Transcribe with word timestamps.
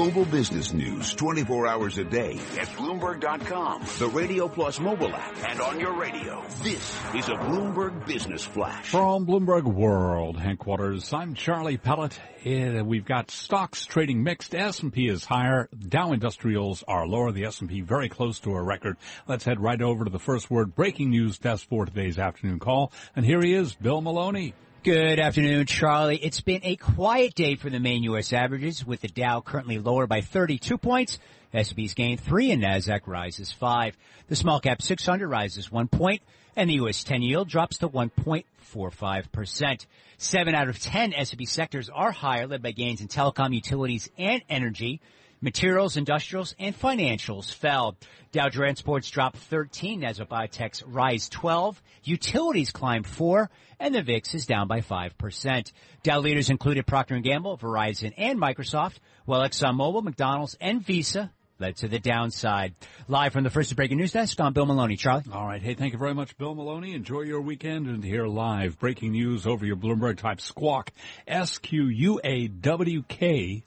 Global 0.00 0.24
business 0.24 0.72
news 0.72 1.12
24 1.12 1.66
hours 1.66 1.98
a 1.98 2.04
day 2.04 2.40
at 2.58 2.68
Bloomberg.com, 2.68 3.84
the 3.98 4.08
Radio 4.08 4.48
Plus 4.48 4.80
mobile 4.80 5.14
app, 5.14 5.36
and 5.46 5.60
on 5.60 5.78
your 5.78 5.92
radio. 5.92 6.42
This 6.62 6.98
is 7.14 7.28
a 7.28 7.34
Bloomberg 7.34 8.06
Business 8.06 8.42
Flash. 8.42 8.86
From 8.86 9.26
Bloomberg 9.26 9.64
World 9.64 10.38
headquarters, 10.38 11.12
I'm 11.12 11.34
Charlie 11.34 11.76
Pellet. 11.76 12.18
We've 12.42 13.04
got 13.04 13.30
stocks 13.30 13.84
trading 13.84 14.22
mixed. 14.22 14.54
S&P 14.54 15.06
is 15.06 15.26
higher. 15.26 15.68
Dow 15.78 16.12
Industrials 16.12 16.82
are 16.88 17.06
lower. 17.06 17.30
The 17.30 17.44
S&P 17.44 17.82
very 17.82 18.08
close 18.08 18.40
to 18.40 18.52
a 18.52 18.62
record. 18.62 18.96
Let's 19.28 19.44
head 19.44 19.60
right 19.60 19.82
over 19.82 20.06
to 20.06 20.10
the 20.10 20.18
first 20.18 20.50
word 20.50 20.74
breaking 20.74 21.10
news 21.10 21.38
desk 21.38 21.68
for 21.68 21.84
today's 21.84 22.18
afternoon 22.18 22.58
call. 22.58 22.90
And 23.14 23.26
here 23.26 23.42
he 23.42 23.52
is, 23.52 23.74
Bill 23.74 24.00
Maloney. 24.00 24.54
Good 24.82 25.20
afternoon, 25.20 25.66
Charlie. 25.66 26.16
It's 26.16 26.40
been 26.40 26.62
a 26.64 26.74
quiet 26.74 27.34
day 27.34 27.54
for 27.54 27.68
the 27.68 27.78
main 27.78 28.02
U.S. 28.04 28.32
averages, 28.32 28.82
with 28.82 29.02
the 29.02 29.08
Dow 29.08 29.42
currently 29.42 29.78
lower 29.78 30.06
by 30.06 30.22
32 30.22 30.78
points. 30.78 31.18
S&P's 31.52 31.92
gained 31.92 32.20
three, 32.20 32.50
and 32.50 32.62
Nasdaq 32.62 33.00
rises 33.04 33.52
five. 33.52 33.94
The 34.28 34.36
small 34.36 34.58
cap 34.58 34.80
600 34.80 35.28
rises 35.28 35.70
one 35.70 35.88
point, 35.88 36.22
and 36.56 36.70
the 36.70 36.76
U.S. 36.76 37.04
10 37.04 37.20
yield 37.20 37.46
drops 37.46 37.76
to 37.78 37.90
1.45 37.90 39.30
percent. 39.30 39.86
Seven 40.16 40.54
out 40.54 40.70
of 40.70 40.78
ten 40.78 41.12
S&P 41.12 41.44
sectors 41.44 41.90
are 41.90 42.10
higher, 42.10 42.46
led 42.46 42.62
by 42.62 42.70
gains 42.70 43.02
in 43.02 43.08
telecom, 43.08 43.54
utilities, 43.54 44.08
and 44.16 44.40
energy. 44.48 45.02
Materials, 45.42 45.96
industrials, 45.96 46.54
and 46.58 46.78
financials 46.78 47.52
fell. 47.52 47.96
Dow 48.30 48.50
Transports 48.50 49.10
dropped 49.10 49.38
13, 49.38 50.04
as 50.04 50.20
a 50.20 50.26
biotechs 50.26 50.82
rise 50.86 51.30
12. 51.30 51.82
Utilities 52.04 52.70
climbed 52.70 53.06
4, 53.06 53.48
and 53.78 53.94
the 53.94 54.02
VIX 54.02 54.34
is 54.34 54.44
down 54.44 54.68
by 54.68 54.82
5%. 54.82 55.72
Dow 56.02 56.18
leaders 56.20 56.50
included 56.50 56.86
Procter 56.86 57.18
& 57.18 57.20
Gamble, 57.20 57.56
Verizon, 57.56 58.12
and 58.18 58.38
Microsoft, 58.38 58.96
while 59.24 59.40
ExxonMobil, 59.40 60.04
McDonald's, 60.04 60.58
and 60.60 60.84
Visa 60.84 61.32
led 61.60 61.76
to 61.76 61.88
the 61.88 61.98
downside. 61.98 62.74
Live 63.08 63.32
from 63.32 63.44
the 63.44 63.50
first 63.50 63.74
breaking 63.76 63.98
news 63.98 64.12
desk, 64.12 64.40
I'm 64.40 64.52
Bill 64.52 64.66
Maloney. 64.66 64.96
Charlie. 64.96 65.24
All 65.32 65.46
right. 65.46 65.62
Hey, 65.62 65.74
thank 65.74 65.92
you 65.92 65.98
very 65.98 66.14
much, 66.14 66.36
Bill 66.38 66.54
Maloney. 66.54 66.94
Enjoy 66.94 67.20
your 67.20 67.40
weekend 67.40 67.86
and 67.86 68.02
hear 68.02 68.26
live 68.26 68.78
breaking 68.78 69.12
news 69.12 69.46
over 69.46 69.64
your 69.66 69.76
Bloomberg 69.76 70.18
type 70.18 70.40
squawk, 70.40 70.90
S-Q-U-A-W-K 71.26 72.50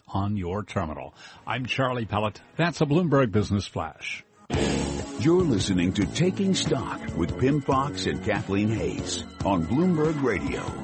on 0.08 0.38
your 0.38 0.64
terminal. 0.64 1.14
I'm 1.46 1.66
Charlie 1.66 2.06
Pellet. 2.06 2.42
That's 2.58 2.82
a 2.82 2.86
Bloomberg 2.86 3.32
Business 3.32 3.68
Flash. 3.68 4.24
You're 5.20 5.44
listening 5.44 5.94
to 5.94 6.06
Taking 6.06 6.54
Stock 6.54 7.00
with 7.16 7.40
Pimm 7.40 7.62
Fox 7.62 8.08
and 8.08 8.24
Kathleen 8.24 8.70
Hayes 8.70 9.24
on 9.46 9.66
Bloomberg 9.66 10.22
Radio. 10.22 10.83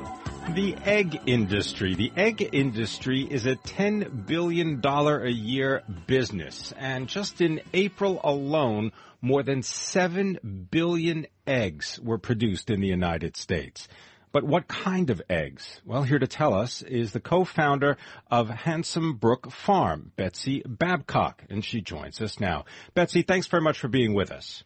The 0.55 0.75
egg 0.83 1.21
industry. 1.27 1.93
The 1.93 2.11
egg 2.17 2.49
industry 2.51 3.21
is 3.21 3.45
a 3.45 3.55
$10 3.55 4.25
billion 4.25 4.83
a 4.83 5.29
year 5.29 5.83
business. 6.07 6.73
And 6.77 7.07
just 7.07 7.39
in 7.39 7.61
April 7.73 8.19
alone, 8.23 8.91
more 9.21 9.43
than 9.43 9.61
7 9.61 10.67
billion 10.71 11.27
eggs 11.45 11.99
were 12.01 12.17
produced 12.17 12.69
in 12.69 12.81
the 12.81 12.87
United 12.87 13.37
States. 13.37 13.87
But 14.31 14.43
what 14.43 14.67
kind 14.67 15.09
of 15.11 15.21
eggs? 15.29 15.81
Well, 15.85 16.03
here 16.03 16.19
to 16.19 16.27
tell 16.27 16.53
us 16.53 16.81
is 16.81 17.11
the 17.11 17.19
co-founder 17.19 17.97
of 18.29 18.49
Handsome 18.49 19.17
Brook 19.17 19.51
Farm, 19.51 20.11
Betsy 20.15 20.63
Babcock, 20.65 21.43
and 21.49 21.63
she 21.63 21.81
joins 21.81 22.21
us 22.21 22.39
now. 22.39 22.65
Betsy, 22.95 23.21
thanks 23.21 23.47
very 23.47 23.61
much 23.61 23.79
for 23.79 23.87
being 23.87 24.13
with 24.13 24.31
us. 24.31 24.63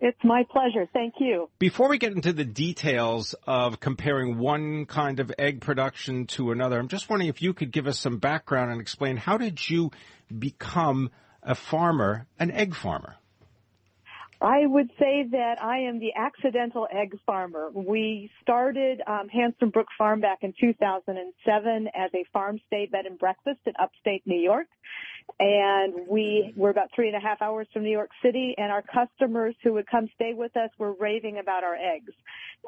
It's 0.00 0.18
my 0.24 0.44
pleasure. 0.50 0.88
Thank 0.92 1.14
you. 1.18 1.50
Before 1.58 1.88
we 1.88 1.98
get 1.98 2.12
into 2.12 2.32
the 2.32 2.44
details 2.44 3.34
of 3.46 3.80
comparing 3.80 4.38
one 4.38 4.86
kind 4.86 5.20
of 5.20 5.30
egg 5.38 5.60
production 5.60 6.26
to 6.28 6.52
another, 6.52 6.78
I'm 6.78 6.88
just 6.88 7.10
wondering 7.10 7.28
if 7.28 7.42
you 7.42 7.52
could 7.52 7.70
give 7.70 7.86
us 7.86 7.98
some 7.98 8.16
background 8.16 8.72
and 8.72 8.80
explain 8.80 9.18
how 9.18 9.36
did 9.36 9.68
you 9.68 9.90
become 10.36 11.10
a 11.42 11.54
farmer, 11.54 12.26
an 12.38 12.50
egg 12.50 12.74
farmer? 12.74 13.16
I 14.42 14.64
would 14.64 14.88
say 14.98 15.26
that 15.32 15.62
I 15.62 15.80
am 15.80 16.00
the 16.00 16.14
accidental 16.16 16.88
egg 16.90 17.14
farmer. 17.26 17.70
We 17.74 18.30
started 18.40 19.02
um, 19.06 19.28
Handsome 19.28 19.68
Brook 19.68 19.88
Farm 19.98 20.20
back 20.22 20.38
in 20.42 20.54
2007 20.58 21.88
as 21.94 22.10
a 22.14 22.24
farm 22.32 22.58
stay 22.66 22.86
bed 22.86 23.04
and 23.04 23.18
breakfast 23.18 23.60
in 23.66 23.74
upstate 23.78 24.22
New 24.26 24.40
York. 24.40 24.66
And 25.38 26.08
we 26.08 26.52
were 26.56 26.70
about 26.70 26.88
three 26.94 27.08
and 27.08 27.16
a 27.16 27.20
half 27.20 27.42
hours 27.42 27.66
from 27.72 27.82
New 27.82 27.90
York 27.90 28.10
City 28.22 28.54
and 28.56 28.72
our 28.72 28.82
customers 28.82 29.54
who 29.62 29.74
would 29.74 29.86
come 29.86 30.08
stay 30.14 30.32
with 30.34 30.56
us 30.56 30.70
were 30.78 30.94
raving 30.94 31.38
about 31.38 31.62
our 31.62 31.76
eggs. 31.76 32.12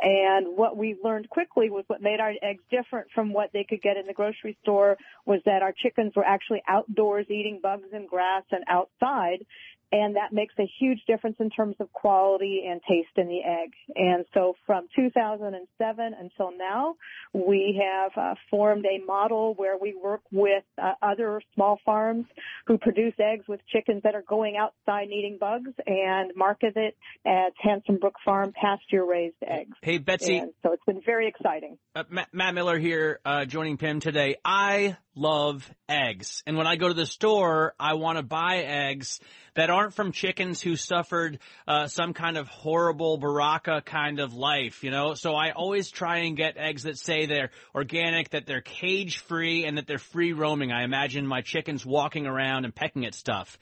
And 0.01 0.57
what 0.57 0.77
we 0.77 0.97
learned 1.03 1.29
quickly 1.29 1.71
was 1.71 1.85
what 1.87 2.01
made 2.01 2.21
our 2.21 2.33
eggs 2.43 2.63
different 2.71 3.09
from 3.15 3.33
what 3.33 3.51
they 3.53 3.65
could 3.65 3.83
get 3.83 3.97
in 3.97 4.07
the 4.07 4.13
grocery 4.13 4.57
store 4.63 4.97
was 5.27 5.41
that 5.45 5.63
our 5.63 5.73
chickens 5.73 6.13
were 6.15 6.25
actually 6.25 6.63
outdoors 6.69 7.27
eating 7.31 7.61
bugs 7.63 7.89
and 7.93 8.09
grass 8.09 8.45
and 8.53 8.65
outside 8.69 9.45
and 9.93 10.17
that 10.17 10.33
makes 10.33 10.55
a 10.59 10.69
huge 10.81 11.01
difference 11.07 11.37
in 11.39 11.51
terms 11.51 11.77
of 11.79 11.93
quality 11.93 12.65
and 12.67 12.81
taste 12.89 13.11
in 13.17 13.29
the 13.29 13.41
egg. 13.41 13.73
And 13.95 14.25
so 14.33 14.55
from 14.67 14.89
2007 14.97 16.15
until 16.19 16.51
now, 16.57 16.97
we 17.35 17.81
have 17.81 18.13
uh, 18.17 18.35
formed 18.51 18.87
a 18.87 19.05
model 19.05 19.55
where 19.55 19.77
we 19.77 19.95
work 20.03 20.23
with 20.33 20.65
uh, 20.83 20.93
other 21.03 21.43
small 21.55 21.79
farms 21.85 22.25
who 22.67 22.79
produce 22.79 23.13
eggs 23.21 23.45
with 23.47 23.61
chickens 23.71 24.03
that 24.05 24.15
are 24.15 24.25
going 24.27 24.57
outside 24.57 25.09
eating 25.09 25.37
bugs 25.39 25.71
and 25.87 26.33
market 26.35 26.73
it 26.77 26.97
as 27.27 27.53
Handsome 27.59 27.99
Brook 27.99 28.15
Farm 28.25 28.53
pasture 28.59 29.05
raised 29.05 29.37
eggs. 29.47 29.77
Hey, 29.83 29.99
Betsy. 29.99 30.39
And 30.39 30.53
so 30.63 30.73
it's 30.73 30.85
been 30.85 31.03
very 31.05 31.29
exciting. 31.29 31.77
Uh, 31.95 32.05
Matt, 32.09 32.29
Matt, 32.33 32.55
Miller 32.55 32.79
here, 32.79 33.21
uh, 33.27 33.45
joining 33.45 33.77
Pimm 33.77 34.01
today. 34.01 34.37
I 34.43 34.97
love 35.15 35.69
eggs. 35.89 36.43
And 36.47 36.57
when 36.57 36.67
I 36.67 36.77
go 36.77 36.89
to 36.89 36.95
the 36.95 37.07
store, 37.07 37.75
I 37.79 37.95
want 37.95 38.19
to 38.19 38.23
buy 38.23 38.59
eggs 38.59 39.21
that 39.55 39.69
aren't 39.69 39.95
from 39.95 40.13
chickens 40.13 40.63
who 40.63 40.77
suffered 40.77 41.39
uh, 41.69 41.87
some 41.87 42.15
kind 42.15 42.39
of 42.39 42.49
horrible 42.49 43.19
baraka 43.19 43.83
kind 43.85 44.21
of 44.21 44.33
life, 44.33 44.83
you 44.83 44.91
know? 44.91 45.15
So 45.15 45.35
I 45.35 45.51
always 45.51 45.91
try 45.91 46.19
and 46.19 46.37
get 46.37 46.57
eggs 46.57 46.85
that 46.85 46.99
say 46.99 47.27
they're 47.27 47.51
organic, 47.75 48.31
that 48.31 48.47
they're 48.47 48.63
cage 48.63 49.19
free, 49.19 49.65
and 49.65 49.77
that 49.77 49.87
they're 49.87 49.99
free 49.99 50.33
roaming. 50.33 50.73
I 50.73 50.85
imagine 50.85 51.27
my 51.27 51.43
chickens 51.43 51.85
walking 51.85 52.27
around 52.27 52.65
and 52.65 52.75
pecking 52.75 53.05
at 53.05 53.15
stuff. 53.15 53.59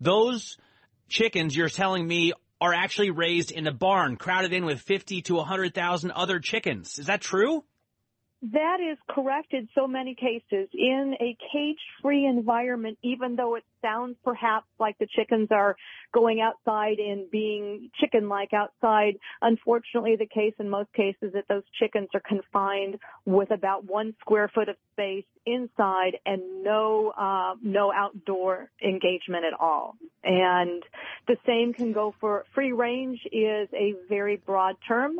Those 0.00 0.56
chickens 1.08 1.56
you're 1.56 1.68
telling 1.68 2.06
me 2.06 2.32
are 2.60 2.74
actually 2.74 3.10
raised 3.10 3.52
in 3.52 3.68
a 3.68 3.72
barn, 3.72 4.16
crowded 4.16 4.52
in 4.52 4.64
with 4.64 4.80
50 4.80 5.22
to 5.22 5.34
100,000 5.36 6.10
other 6.10 6.40
chickens. 6.40 6.98
Is 6.98 7.06
that 7.06 7.20
true? 7.20 7.64
That 8.40 8.78
is 8.80 8.96
correct 9.10 9.52
in 9.52 9.68
so 9.74 9.88
many 9.88 10.14
cases. 10.14 10.68
In 10.72 11.16
a 11.20 11.36
cage-free 11.52 12.24
environment, 12.24 12.96
even 13.02 13.34
though 13.34 13.56
it 13.56 13.64
sounds 13.82 14.16
perhaps 14.24 14.66
like 14.78 14.96
the 14.98 15.08
chickens 15.08 15.48
are 15.50 15.74
going 16.14 16.40
outside 16.40 16.98
and 17.00 17.28
being 17.32 17.90
chicken-like 18.00 18.52
outside, 18.52 19.18
unfortunately 19.42 20.14
the 20.16 20.26
case 20.26 20.54
in 20.60 20.68
most 20.68 20.92
cases 20.92 21.32
that 21.34 21.48
those 21.48 21.64
chickens 21.80 22.08
are 22.14 22.20
confined 22.20 23.00
with 23.26 23.50
about 23.50 23.84
one 23.84 24.14
square 24.20 24.48
foot 24.54 24.68
of 24.68 24.76
space 24.92 25.24
inside 25.44 26.18
and 26.24 26.62
no, 26.62 27.12
uh, 27.18 27.54
no 27.60 27.92
outdoor 27.92 28.70
engagement 28.80 29.44
at 29.44 29.58
all. 29.58 29.96
And 30.22 30.84
the 31.26 31.36
same 31.44 31.72
can 31.72 31.92
go 31.92 32.14
for 32.20 32.44
free 32.54 32.72
range 32.72 33.20
is 33.32 33.68
a 33.72 33.94
very 34.08 34.36
broad 34.36 34.76
term. 34.86 35.18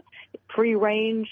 Free 0.55 0.77
range 0.77 1.29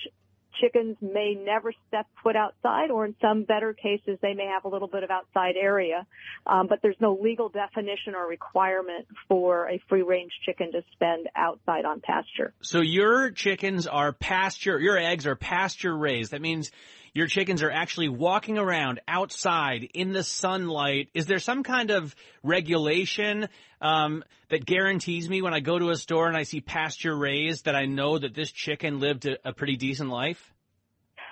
chickens 0.61 0.97
may 1.01 1.35
never 1.35 1.73
step 1.89 2.07
foot 2.23 2.37
outside, 2.37 2.91
or 2.91 3.05
in 3.05 3.15
some 3.21 3.45
better 3.45 3.73
cases, 3.73 4.19
they 4.23 4.35
may 4.35 4.47
have 4.47 4.65
a 4.65 4.69
little 4.69 4.89
bit 4.89 5.03
of 5.03 5.11
outside 5.11 5.55
area. 5.57 6.07
Um, 6.47 6.67
but 6.67 6.81
there's 6.83 6.97
no 7.01 7.19
legal 7.21 7.49
definition 7.49 8.15
or 8.15 8.27
requirement 8.27 9.07
for 9.29 9.69
a 9.69 9.81
free 9.89 10.03
range 10.03 10.33
chicken 10.45 10.73
to 10.73 10.83
spend 10.93 11.29
outside 11.35 11.85
on 11.85 12.01
pasture. 12.01 12.53
So 12.61 12.81
your 12.81 13.31
chickens 13.31 13.87
are 13.87 14.13
pasture, 14.13 14.79
your 14.79 14.99
eggs 14.99 15.27
are 15.27 15.37
pasture 15.37 15.97
raised. 15.97 16.33
That 16.33 16.41
means 16.41 16.71
your 17.17 17.27
chickens 17.27 17.63
are 17.63 17.71
actually 17.71 18.11
walking 18.11 18.59
around 18.59 19.01
outside 19.09 19.89
in 19.95 20.13
the 20.13 20.23
sunlight. 20.23 21.09
Is 21.15 21.25
there 21.25 21.39
some 21.39 21.63
kind 21.63 21.91
of 21.91 22.15
regulation 22.43 23.49
um, 23.81 24.23
that 24.51 24.67
guarantees 24.67 25.27
me 25.27 25.41
when 25.41 25.55
I 25.55 25.61
go 25.61 25.79
to 25.79 25.89
a 25.89 25.97
store 25.97 26.29
and 26.29 26.37
I 26.37 26.43
see 26.43 26.61
pasture 26.61 27.17
raised 27.17 27.65
that 27.65 27.75
I 27.75 27.87
know 27.87 28.19
that 28.19 28.35
this 28.35 28.53
chicken 28.53 29.01
lived 29.01 29.25
a, 29.25 29.39
a 29.49 29.55
pretty 29.55 29.77
decent 29.77 30.11
life? 30.11 30.53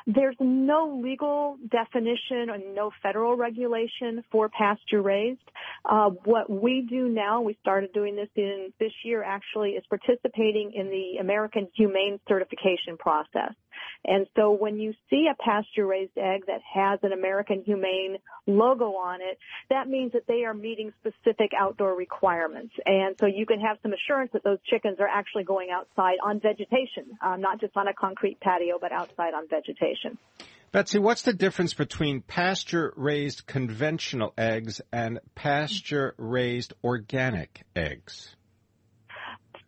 There's 0.07 0.37
no 0.41 1.01
legal 1.03 1.59
definition 1.71 2.49
or 2.49 2.59
no 2.75 2.91
federal 3.03 3.37
regulation 3.37 4.25
for 4.31 4.49
pasture 4.49 5.03
raised. 5.03 5.41
Uh, 5.85 6.11
what 6.25 6.49
we 6.49 6.87
do 6.89 7.11
now, 7.11 7.43
we 7.43 7.59
started 7.61 7.93
doing 7.93 8.17
this 8.17 8.29
in 8.37 8.73
this 8.81 8.93
year 9.05 9.23
actually, 9.23 9.73
is 9.73 9.85
participating 9.91 10.73
in 10.75 10.89
the 10.89 11.19
American 11.21 11.69
Humane 11.75 12.21
Certification 12.27 12.97
process. 12.99 13.53
And 14.05 14.27
so 14.37 14.53
when 14.53 14.79
you 14.79 14.93
see 15.11 15.29
a 15.31 15.43
pasture 15.43 15.87
raised 15.87 16.17
egg 16.17 16.47
that 16.47 16.61
has 16.75 16.99
an 17.03 17.13
American 17.13 17.63
Humane 17.65 18.19
logo 18.47 18.93
on 18.93 19.21
it, 19.21 19.39
that 19.71 19.89
means 19.89 20.13
that 20.13 20.27
they 20.27 20.45
are 20.45 20.55
meeting 20.55 20.93
specific 21.01 21.53
outdoor 21.59 21.97
requirements. 21.97 22.75
And 22.85 23.17
so 23.19 23.27
you 23.27 23.47
can 23.47 23.61
have 23.61 23.79
some 23.83 23.93
assurance 23.93 24.31
that 24.33 24.45
those 24.45 24.59
chickens 24.69 24.99
are 25.01 25.09
actually 25.09 25.45
going 25.45 25.69
outside 25.71 26.17
on 26.25 26.41
vegetation, 26.41 27.17
um, 27.23 27.41
not 27.41 27.61
just 27.61 27.77
on 27.77 27.89
a 27.89 27.95
concrete 27.95 28.41
patio, 28.41 28.79
but 28.81 28.93
outside 28.93 29.35
on 29.35 29.49
vegetation. 29.49 30.19
Betsy, 30.73 30.99
what's 30.99 31.23
the 31.23 31.33
difference 31.33 31.73
between 31.73 32.21
pasture 32.21 32.93
raised 32.97 33.47
conventional 33.47 34.35
eggs 34.37 34.81
and 34.93 35.21
pasture 35.37 36.15
raised 36.19 36.73
organic 36.83 37.63
eggs? 37.77 38.35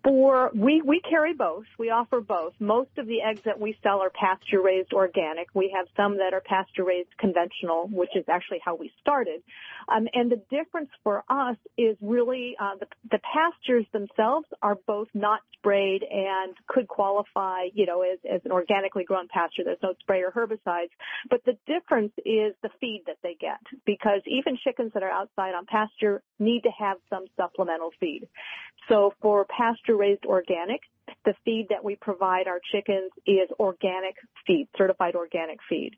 For 0.06 0.53
we 0.55 0.82
we 0.82 1.00
carry 1.00 1.35
both. 1.35 1.64
We 1.81 1.91
offer 1.91 2.20
both. 2.20 2.53
Most 2.61 2.91
of 2.97 3.08
the 3.08 3.23
eggs 3.23 3.41
that 3.44 3.58
we 3.58 3.76
sell 3.82 4.03
are 4.03 4.11
pasture 4.11 4.62
raised 4.62 4.93
organic. 4.93 5.49
We 5.53 5.75
have 5.76 5.88
some 5.97 6.19
that 6.19 6.32
are 6.32 6.41
pasture 6.41 6.85
raised 6.85 7.08
conventional, 7.19 7.88
which 7.88 8.11
is 8.14 8.25
actually 8.29 8.61
how 8.64 8.76
we 8.76 8.93
started. 9.00 9.43
Um, 9.88 10.06
and 10.14 10.31
the 10.31 10.41
difference 10.49 10.91
for 11.03 11.25
us 11.29 11.56
is 11.76 11.97
really 12.00 12.55
uh, 12.61 12.76
the, 12.79 12.87
the 13.11 13.19
pastures 13.19 13.85
themselves 13.93 14.47
are 14.62 14.76
both 14.87 15.08
not 15.12 15.41
sprayed 15.58 16.03
and 16.03 16.55
could 16.67 16.88
qualify, 16.88 17.64
you 17.75 17.87
know, 17.87 18.03
as, 18.03 18.19
as 18.31 18.41
an 18.44 18.53
organically 18.53 19.05
grown 19.05 19.29
pasture. 19.29 19.62
There's 19.64 19.79
no 19.82 19.94
spray 20.00 20.23
or 20.23 20.31
herbicides. 20.31 20.91
But 21.29 21.44
the 21.44 21.56
difference 21.67 22.12
is 22.19 22.55
the 22.62 22.70
feed 22.81 23.03
that 23.06 23.19
they 23.23 23.37
get 23.41 23.61
because 23.85 24.20
even 24.26 24.58
chickens 24.62 24.93
that 24.94 25.03
are 25.03 25.11
outside 25.11 25.55
on 25.55 25.67
pasture 25.67 26.23
need 26.38 26.62
to 26.62 26.70
have 26.79 26.99
some 27.11 27.25
supplemental 27.37 27.91
feed. 28.00 28.29
So 28.88 29.12
for 29.20 29.47
pasture 29.47 29.97
raised 29.97 30.25
organic, 30.25 30.81
the 31.25 31.35
feed 31.44 31.67
that 31.70 31.85
we 31.85 31.97
provide 31.97 32.47
our 32.47 32.61
chickens 32.73 33.11
is 33.26 33.49
organic 33.59 34.17
feed, 34.47 34.69
certified 34.76 35.14
organic 35.14 35.59
feed. 35.69 35.93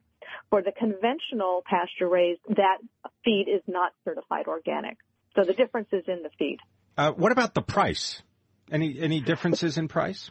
For 0.50 0.62
the 0.62 0.72
conventional 0.72 1.62
pasture 1.68 2.08
raised, 2.08 2.40
that 2.48 2.78
feed 3.24 3.46
is 3.48 3.62
not 3.66 3.92
certified 4.04 4.46
organic. 4.46 4.98
So 5.34 5.44
the 5.44 5.54
difference 5.54 5.88
is 5.92 6.04
in 6.06 6.22
the 6.22 6.30
feed. 6.38 6.58
Uh, 6.96 7.12
what 7.12 7.32
about 7.32 7.54
the 7.54 7.62
price? 7.62 8.22
Any 8.70 8.98
any 9.00 9.20
differences 9.20 9.78
in 9.78 9.88
price? 9.88 10.30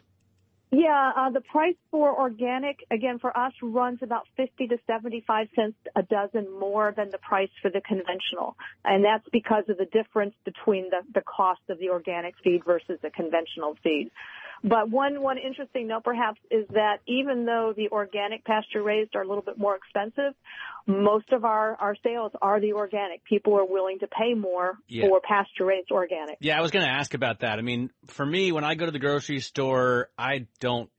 Yeah, 0.69 1.11
uh, 1.15 1.29
the 1.29 1.39
price 1.39 1.77
for 1.91 2.19
organic, 2.19 2.79
again, 2.91 3.19
for 3.19 3.35
us 3.37 3.53
runs 3.61 3.99
about 4.01 4.27
50 4.35 4.67
to 4.67 4.77
75 4.85 5.47
cents 5.55 5.77
a 5.95 6.03
dozen 6.03 6.59
more 6.59 6.93
than 6.95 7.09
the 7.09 7.19
price 7.19 7.49
for 7.61 7.71
the 7.71 7.79
conventional. 7.79 8.57
And 8.83 9.05
that's 9.05 9.23
because 9.31 9.63
of 9.69 9.77
the 9.77 9.85
difference 9.85 10.35
between 10.43 10.89
the, 10.89 11.03
the 11.13 11.21
cost 11.21 11.61
of 11.69 11.79
the 11.79 11.89
organic 11.89 12.35
feed 12.43 12.65
versus 12.65 12.99
the 13.01 13.09
conventional 13.11 13.77
feed. 13.81 14.11
But 14.63 14.89
one, 14.89 15.21
one 15.21 15.37
interesting 15.37 15.87
note 15.87 16.03
perhaps 16.03 16.39
is 16.49 16.65
that 16.69 16.97
even 17.07 17.45
though 17.45 17.73
the 17.75 17.89
organic 17.89 18.43
pasture 18.45 18.81
raised 18.81 19.15
are 19.15 19.21
a 19.21 19.27
little 19.27 19.43
bit 19.43 19.57
more 19.57 19.75
expensive, 19.75 20.33
most 20.85 21.31
of 21.31 21.45
our, 21.45 21.75
our 21.75 21.95
sales 22.03 22.31
are 22.41 22.59
the 22.59 22.73
organic. 22.73 23.23
People 23.25 23.57
are 23.57 23.65
willing 23.65 23.99
to 23.99 24.07
pay 24.07 24.33
more 24.33 24.77
yeah. 24.87 25.07
for 25.07 25.19
pasture 25.21 25.65
raised 25.65 25.91
organic. 25.91 26.37
Yeah, 26.39 26.57
I 26.57 26.61
was 26.61 26.71
going 26.71 26.85
to 26.85 26.91
ask 26.91 27.13
about 27.13 27.41
that. 27.41 27.59
I 27.59 27.61
mean, 27.61 27.91
for 28.07 28.25
me, 28.25 28.51
when 28.51 28.63
I 28.63 28.75
go 28.75 28.85
to 28.85 28.91
the 28.91 28.99
grocery 28.99 29.41
store, 29.41 30.09
I 30.17 30.47
don't 30.59 30.89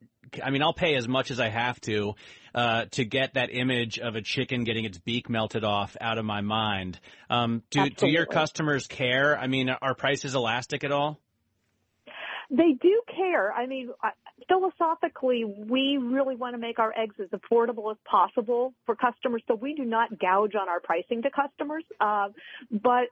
I 0.43 0.51
mean, 0.51 0.63
I'll 0.63 0.75
pay 0.75 0.95
as 0.97 1.09
much 1.09 1.31
as 1.31 1.41
I 1.41 1.49
have 1.49 1.81
to 1.83 2.15
uh, 2.55 2.87
to 2.93 3.05
get 3.05 3.35
that 3.35 3.51
image 3.53 3.99
of 3.99 4.17
a 4.17 4.23
chicken 4.23 4.65
getting 4.65 4.85
its 4.85 4.99
beak 4.99 5.29
melted 5.29 5.65
off 5.65 5.97
out 6.01 6.19
of 6.19 6.25
my 6.25 6.41
mind. 6.41 6.99
Um, 7.31 7.63
do 7.71 7.89
do 7.91 8.07
your 8.09 8.27
customers 8.27 8.87
care? 8.87 9.39
I 9.39 9.47
mean, 9.47 9.71
are 9.71 9.95
prices 9.95 10.35
elastic 10.35 10.85
at 10.85 10.93
all? 10.93 11.21
They 12.50 12.73
do 12.81 13.03
care. 13.15 13.53
I 13.53 13.67
mean, 13.67 13.91
philosophically, 14.49 15.45
we 15.45 15.99
really 16.00 16.35
want 16.35 16.55
to 16.55 16.59
make 16.59 16.79
our 16.79 16.93
eggs 16.97 17.17
as 17.21 17.29
affordable 17.29 17.91
as 17.91 17.99
possible 18.05 18.73
for 18.87 18.97
customers, 18.97 19.43
so 19.47 19.55
we 19.55 19.75
do 19.75 19.85
not 19.85 20.19
gouge 20.19 20.55
on 20.55 20.69
our 20.69 20.81
pricing 20.81 21.23
to 21.23 21.31
customers. 21.31 21.85
Uh, 22.00 22.29
but 22.71 23.09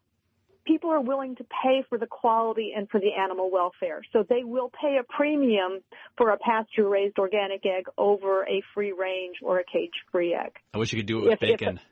people 0.67 0.91
are 0.91 1.01
willing 1.01 1.37
to 1.37 1.45
pay 1.45 1.85
for 1.89 1.99
the 1.99 2.07
quality 2.07 2.73
and 2.77 2.89
for 2.91 3.01
the 3.01 3.13
animal 3.13 3.51
welfare. 3.51 4.03
So 4.13 4.25
they 4.29 4.43
will 4.43 4.71
pay 4.71 4.99
a 5.01 5.05
premium 5.05 5.81
for 6.17 6.31
a 6.31 6.39
pasture 6.39 6.89
raised 6.89 7.19
organic 7.19 7.65
egg 7.65 7.87
over 7.97 8.43
a 8.43 8.63
free 8.75 8.93
range 8.93 9.37
or 9.43 9.61
a 9.61 9.65
cage 9.65 9.93
free 10.11 10.35
egg. 10.35 10.53
I 10.75 10.79
wish 10.79 10.93
you 10.93 10.99
could 10.99 11.07
do 11.07 11.19
it 11.19 11.25
with 11.25 11.33
if, 11.35 11.41
bacon. 11.41 11.77
If 11.77 11.83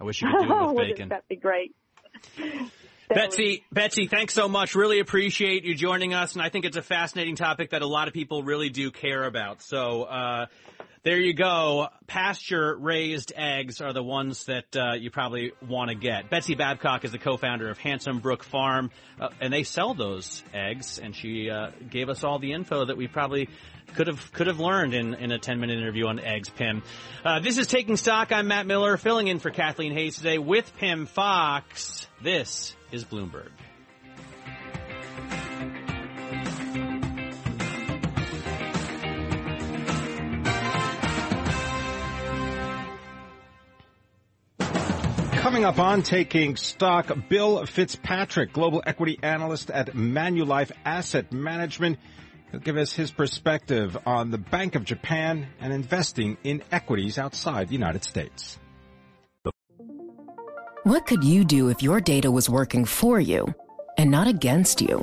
I 0.00 0.04
wish 0.04 0.22
you 0.22 0.28
could 0.30 0.46
do 0.46 0.52
it 0.52 0.74
with 0.74 0.76
bacon. 0.88 1.08
That'd 1.10 1.28
be 1.28 1.36
great. 1.36 1.74
Betsy, 3.08 3.64
Betsy, 3.72 4.06
thanks 4.06 4.34
so 4.34 4.48
much. 4.48 4.74
Really 4.74 5.00
appreciate 5.00 5.64
you 5.64 5.74
joining 5.74 6.14
us, 6.14 6.34
and 6.34 6.42
I 6.42 6.50
think 6.50 6.64
it's 6.64 6.76
a 6.76 6.82
fascinating 6.82 7.36
topic 7.36 7.70
that 7.70 7.82
a 7.82 7.86
lot 7.86 8.08
of 8.08 8.14
people 8.14 8.42
really 8.42 8.68
do 8.68 8.90
care 8.90 9.24
about. 9.24 9.62
So, 9.62 10.02
uh, 10.04 10.46
there 11.02 11.18
you 11.18 11.34
go. 11.34 11.88
Pasture 12.06 12.76
raised 12.76 13.32
eggs 13.36 13.80
are 13.80 13.92
the 13.92 14.02
ones 14.02 14.44
that 14.46 14.76
uh, 14.76 14.94
you 14.94 15.10
probably 15.10 15.52
want 15.66 15.90
to 15.90 15.94
get. 15.94 16.30
Betsy 16.30 16.54
Babcock 16.54 17.04
is 17.04 17.12
the 17.12 17.18
co-founder 17.18 17.68
of 17.68 17.78
Handsome 17.78 18.20
Brook 18.20 18.42
Farm, 18.42 18.90
uh, 19.20 19.28
and 19.40 19.52
they 19.52 19.62
sell 19.62 19.94
those 19.94 20.42
eggs. 20.52 20.98
And 20.98 21.14
she 21.14 21.50
uh, 21.50 21.70
gave 21.88 22.08
us 22.08 22.24
all 22.24 22.38
the 22.38 22.52
info 22.52 22.86
that 22.86 22.96
we 22.96 23.06
probably 23.06 23.48
could 23.94 24.06
have 24.06 24.32
could 24.32 24.46
have 24.46 24.60
learned 24.60 24.94
in, 24.94 25.14
in 25.14 25.32
a 25.32 25.38
10 25.38 25.60
minute 25.60 25.78
interview 25.78 26.06
on 26.06 26.18
eggs. 26.18 26.48
Pimm, 26.48 26.82
uh, 27.24 27.40
this 27.40 27.58
is 27.58 27.66
taking 27.66 27.96
stock. 27.96 28.32
I'm 28.32 28.48
Matt 28.48 28.66
Miller, 28.66 28.96
filling 28.96 29.28
in 29.28 29.38
for 29.38 29.50
Kathleen 29.50 29.92
Hayes 29.92 30.16
today 30.16 30.38
with 30.38 30.76
Pimm 30.78 31.06
Fox. 31.06 32.06
This 32.22 32.74
is 32.92 33.04
Bloomberg. 33.04 33.50
Coming 45.48 45.64
up 45.64 45.78
on 45.78 46.02
Taking 46.02 46.56
Stock, 46.56 47.10
Bill 47.30 47.64
Fitzpatrick, 47.64 48.52
global 48.52 48.82
equity 48.84 49.18
analyst 49.22 49.70
at 49.70 49.94
Manulife 49.94 50.70
Asset 50.84 51.32
Management. 51.32 51.98
He'll 52.50 52.60
give 52.60 52.76
us 52.76 52.92
his 52.92 53.10
perspective 53.10 53.96
on 54.04 54.30
the 54.30 54.36
Bank 54.36 54.74
of 54.74 54.84
Japan 54.84 55.46
and 55.58 55.72
investing 55.72 56.36
in 56.44 56.62
equities 56.70 57.16
outside 57.16 57.68
the 57.68 57.72
United 57.72 58.04
States. 58.04 58.58
What 60.82 61.06
could 61.06 61.24
you 61.24 61.44
do 61.44 61.70
if 61.70 61.82
your 61.82 62.02
data 62.02 62.30
was 62.30 62.50
working 62.50 62.84
for 62.84 63.18
you 63.18 63.54
and 63.96 64.10
not 64.10 64.28
against 64.28 64.82
you? 64.82 64.98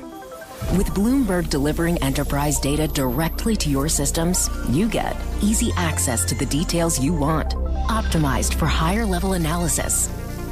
With 0.77 0.89
Bloomberg 0.89 1.49
delivering 1.49 1.97
enterprise 2.03 2.59
data 2.59 2.87
directly 2.87 3.55
to 3.55 3.69
your 3.71 3.89
systems, 3.89 4.47
you 4.69 4.89
get 4.89 5.17
easy 5.41 5.71
access 5.75 6.23
to 6.25 6.35
the 6.35 6.45
details 6.45 6.99
you 6.99 7.13
want, 7.13 7.55
optimized 7.89 8.53
for 8.53 8.67
higher 8.67 9.07
level 9.07 9.33
analysis 9.33 10.07